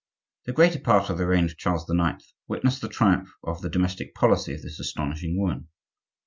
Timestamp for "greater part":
0.51-1.11